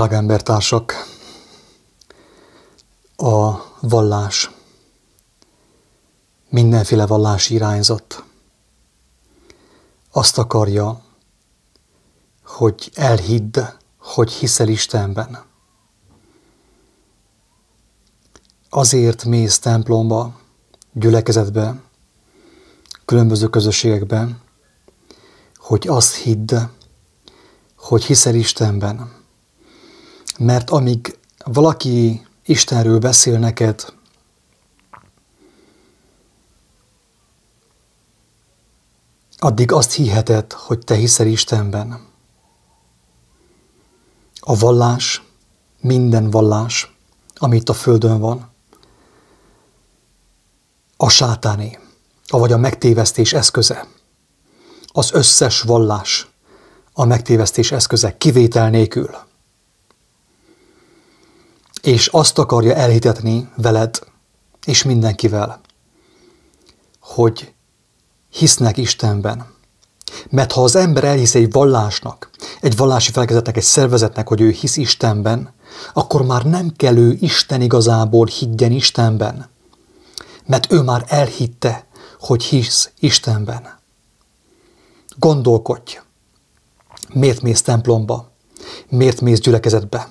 [0.00, 0.92] Drága embertársak,
[3.16, 4.50] a vallás,
[6.48, 8.24] mindenféle vallási irányzat
[10.10, 11.02] azt akarja,
[12.44, 13.58] hogy elhidd,
[13.98, 15.42] hogy hiszel Istenben.
[18.68, 20.40] Azért mész templomba,
[20.92, 21.82] gyülekezetbe,
[23.04, 24.40] különböző közösségekben,
[25.56, 26.54] hogy azt hidd,
[27.76, 29.19] hogy hiszel Istenben.
[30.40, 33.92] Mert amíg valaki Istenről beszél neked,
[39.38, 42.06] addig azt hiheted, hogy te hiszel Istenben.
[44.40, 45.22] A vallás,
[45.80, 46.96] minden vallás,
[47.34, 48.50] amit a Földön van,
[50.96, 51.78] a sátáné,
[52.28, 53.86] vagy a megtévesztés eszköze.
[54.86, 56.28] Az összes vallás
[56.92, 59.28] a megtévesztés eszköze kivétel nélkül.
[61.82, 63.98] És azt akarja elhitetni veled
[64.66, 65.60] és mindenkivel,
[67.00, 67.52] hogy
[68.30, 69.46] hisznek Istenben.
[70.30, 74.76] Mert ha az ember elhisz egy vallásnak, egy vallási felekezetnek, egy szervezetnek, hogy ő hisz
[74.76, 75.52] Istenben,
[75.92, 79.48] akkor már nem kell ő Isten igazából higgyen Istenben.
[80.46, 81.86] Mert ő már elhitte,
[82.20, 83.78] hogy hisz Istenben.
[85.18, 86.00] Gondolkodj!
[87.12, 88.30] Miért mész templomba?
[88.88, 90.08] Miért mész gyülekezetbe?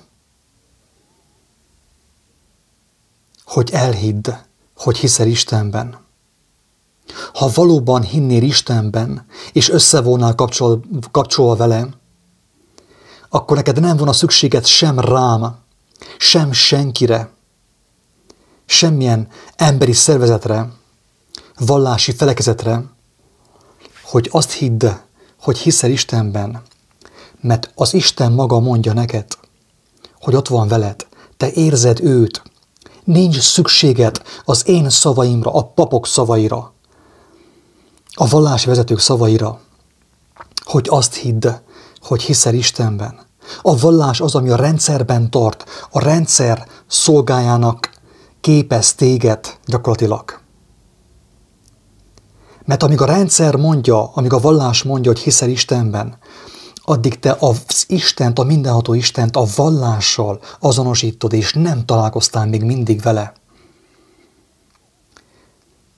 [3.49, 4.29] Hogy elhidd,
[4.75, 5.97] hogy hiszel Istenben.
[7.33, 11.87] Ha valóban hinnél Istenben, és összevonnál kapcsol, kapcsolva vele,
[13.29, 15.55] akkor neked nem van a szükséged sem rám,
[16.17, 17.29] sem senkire,
[18.65, 20.71] semmilyen emberi szervezetre,
[21.57, 22.83] vallási felekezetre,
[24.03, 24.85] hogy azt hidd,
[25.39, 26.61] hogy hiszel Istenben,
[27.41, 29.25] mert az Isten maga mondja neked,
[30.19, 32.41] hogy ott van veled, te érzed őt,
[33.09, 36.73] nincs szükséged az én szavaimra, a papok szavaira,
[38.13, 39.59] a vallási vezetők szavaira,
[40.63, 41.47] hogy azt hidd,
[42.01, 43.19] hogy hiszel Istenben.
[43.61, 47.89] A vallás az, ami a rendszerben tart, a rendszer szolgájának
[48.41, 50.39] képez téged gyakorlatilag.
[52.65, 56.17] Mert amíg a rendszer mondja, amíg a vallás mondja, hogy hiszel Istenben,
[56.89, 63.01] addig te az Istent, a mindenható Istent a vallással azonosítod, és nem találkoztál még mindig
[63.01, 63.33] vele.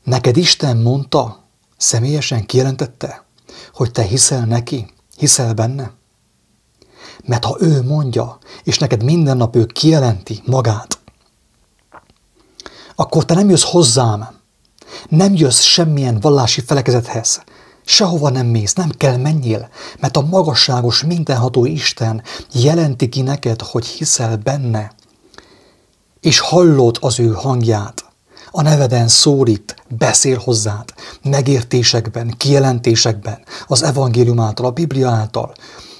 [0.04, 1.44] Neked Isten mondta,
[1.78, 3.26] személyesen kijelentette,
[3.74, 5.92] hogy te hiszel neki, hiszel benne?
[7.24, 11.00] Mert ha ő mondja, és neked minden nap ő kijelenti magát,
[12.96, 14.28] akkor te nem jössz hozzám,
[15.10, 17.44] nem jössz semmilyen vallási felekezethez,
[17.92, 19.70] Sehova nem mész, nem kell menjél,
[20.00, 24.92] mert a magasságos, mindenható Isten jelenti ki neked, hogy hiszel benne,
[26.22, 28.06] és hallod az ő hangját.
[28.52, 30.94] A neveden szólít, beszél hozzád,
[31.24, 35.54] megértésekben, kijelentésekben, az evangélium által, a Biblia által,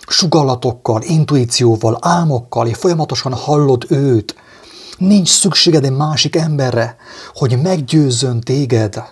[0.08, 4.36] sugallatokkal, intuícióval, álmokkal, és folyamatosan hallod őt.
[4.98, 6.96] Nincs szükséged egy másik emberre,
[7.34, 9.04] hogy meggyőzzön téged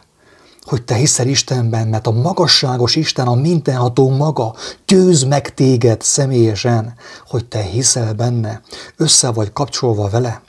[0.69, 6.93] hogy te hiszel Istenben, mert a magasságos Isten, a mindenható maga győz meg téged személyesen,
[7.27, 8.61] hogy te hiszel benne,
[8.95, 10.41] össze vagy kapcsolva vele.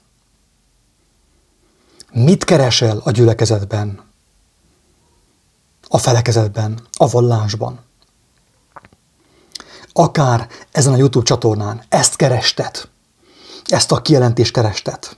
[2.13, 4.01] Mit keresel a gyülekezetben,
[5.89, 7.81] a felekezetben, a vallásban?
[9.93, 12.89] Akár ezen a YouTube csatornán ezt kerested,
[13.65, 15.09] ezt a kijelentést kerested.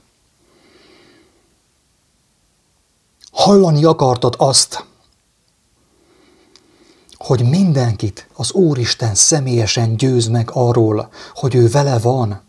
[3.31, 4.91] Hallani akartad azt,
[7.23, 12.41] hogy mindenkit az Úristen személyesen győz meg arról, hogy ő vele van.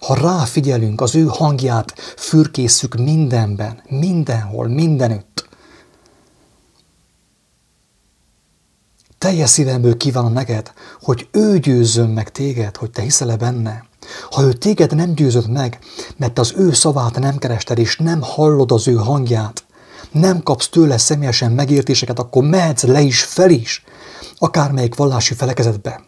[0.00, 5.48] Ha ráfigyelünk, az ő hangját fürkészük mindenben, mindenhol, mindenütt.
[9.18, 13.84] Teljes szívemből kívánom neked, hogy ő győzzön meg téged, hogy te hiszel -e benne.
[14.30, 15.78] Ha ő téged nem győzött meg,
[16.16, 19.64] mert az ő szavát nem kerested, és nem hallod az ő hangját,
[20.10, 23.84] nem kapsz tőle személyesen megértéseket, akkor mehetsz le is fel is,
[24.42, 26.00] akármelyik vallási felekezetbe.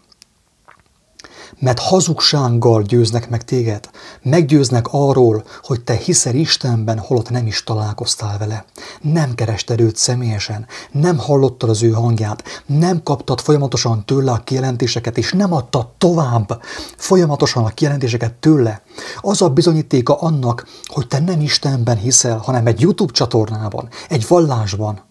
[1.58, 3.90] Mert hazugsággal győznek meg téged,
[4.22, 8.64] meggyőznek arról, hogy te hiszel Istenben, holott nem is találkoztál vele.
[9.00, 15.18] Nem kerested őt személyesen, nem hallottad az ő hangját, nem kaptad folyamatosan tőle a kijelentéseket,
[15.18, 16.62] és nem adtad tovább
[16.96, 18.82] folyamatosan a kijelentéseket tőle.
[19.20, 25.02] Az a bizonyítéka annak, hogy te nem Istenben hiszel, hanem egy YouTube csatornában, egy vallásban,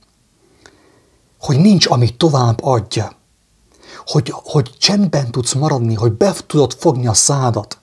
[1.43, 3.11] hogy nincs, amit tovább adja.
[4.05, 7.77] Hogy, hogy csendben tudsz maradni, hogy be tudod fogni a szádat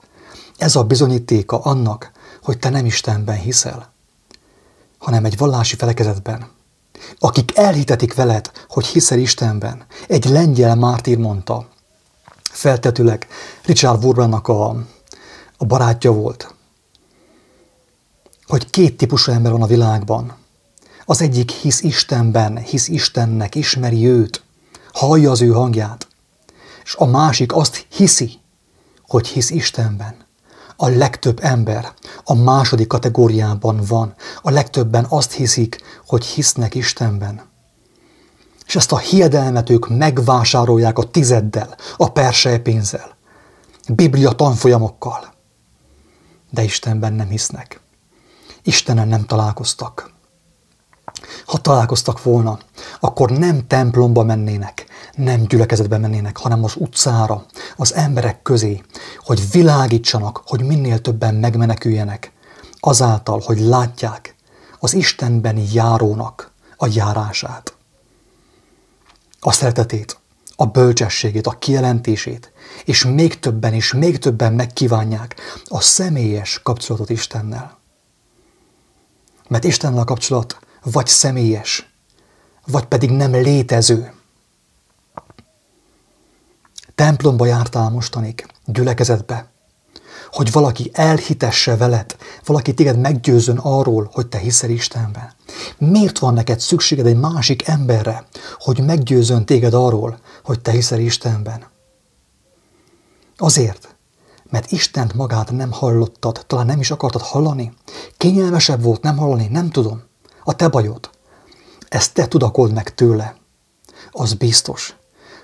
[0.57, 2.11] Ez a bizonyítéka annak,
[2.43, 3.93] hogy te nem Istenben hiszel,
[4.97, 6.49] hanem egy vallási felekezetben,
[7.19, 9.85] akik elhitetik veled, hogy hiszel Istenben.
[10.07, 11.67] Egy lengyel mártír mondta,
[12.43, 13.27] feltetőleg
[13.65, 14.69] Richard Wurbannak a,
[15.57, 16.53] a barátja volt,
[18.47, 20.40] hogy két típusú ember van a világban.
[21.05, 24.43] Az egyik hisz Istenben, hisz Istennek, ismeri őt,
[24.93, 26.07] hallja az ő hangját,
[26.83, 28.39] és a másik azt hiszi,
[29.07, 30.15] hogy hisz Istenben.
[30.75, 31.93] A legtöbb ember
[32.23, 34.13] a második kategóriában van.
[34.41, 37.41] A legtöbben azt hiszik, hogy hisznek Istenben.
[38.65, 43.15] És ezt a hiedelmet ők megvásárolják a tizeddel, a persely pénzzel,
[43.87, 45.33] Biblia tanfolyamokkal.
[46.49, 47.81] De Istenben nem hisznek.
[48.63, 50.11] Istenen nem találkoztak.
[51.45, 52.59] Ha találkoztak volna,
[52.99, 54.85] akkor nem templomba mennének,
[55.15, 57.45] nem gyülekezetbe mennének, hanem az utcára,
[57.75, 58.81] az emberek közé,
[59.17, 62.31] hogy világítsanak, hogy minél többen megmeneküljenek,
[62.79, 64.35] azáltal, hogy látják
[64.79, 67.75] az Istenben járónak a járását,
[69.39, 70.19] a szeretetét,
[70.55, 72.51] a bölcsességét, a kijelentését,
[72.85, 75.35] és még többen és még többen megkívánják
[75.65, 77.79] a személyes kapcsolatot Istennel.
[79.47, 81.93] Mert Istennel a kapcsolat vagy személyes,
[82.65, 84.13] vagy pedig nem létező.
[86.95, 89.51] Templomba jártál mostanig, gyülekezetbe,
[90.31, 95.33] hogy valaki elhitesse veled, valaki téged meggyőzön arról, hogy te hiszel Istenben.
[95.77, 98.27] Miért van neked szükséged egy másik emberre,
[98.59, 101.63] hogy meggyőzön téged arról, hogy te hiszel Istenben?
[103.37, 103.95] Azért,
[104.49, 107.73] mert Istent magát nem hallottad, talán nem is akartad hallani.
[108.17, 110.09] Kényelmesebb volt nem hallani, nem tudom.
[110.43, 111.09] A te bajod.
[111.87, 113.35] Ezt te tudakold meg tőle.
[114.11, 114.95] Az biztos,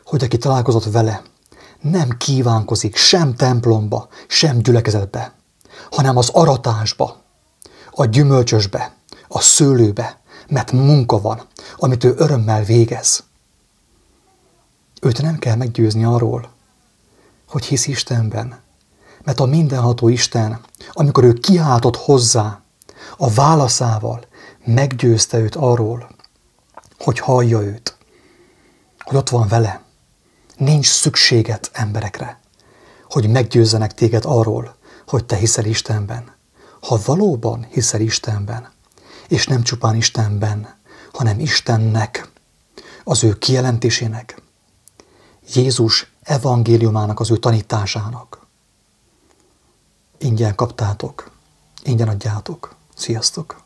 [0.05, 1.21] hogy aki találkozott vele,
[1.81, 5.33] nem kívánkozik sem templomba, sem gyülekezetbe,
[5.91, 7.21] hanem az aratásba,
[7.91, 8.95] a gyümölcsösbe,
[9.27, 11.41] a szőlőbe, mert munka van,
[11.75, 13.23] amit ő örömmel végez.
[15.01, 16.49] Őt nem kell meggyőzni arról,
[17.47, 18.59] hogy hisz Istenben,
[19.23, 20.59] mert a mindenható Isten,
[20.91, 22.61] amikor ő kiáltott hozzá
[23.17, 24.25] a válaszával,
[24.67, 26.09] meggyőzte őt arról,
[26.99, 27.97] hogy hallja őt,
[28.99, 29.81] hogy ott van vele.
[30.57, 32.39] Nincs szükséget emberekre,
[33.03, 34.75] hogy meggyőzzenek téged arról,
[35.07, 36.35] hogy te hiszel Istenben.
[36.81, 38.71] Ha valóban hiszel Istenben,
[39.27, 40.75] és nem csupán Istenben,
[41.13, 42.29] hanem Istennek,
[43.03, 44.41] az ő kijelentésének,
[45.53, 48.45] Jézus evangéliumának, az ő tanításának.
[50.17, 51.31] Ingyen kaptátok,
[51.83, 52.75] ingyen adjátok.
[52.95, 53.65] Sziasztok!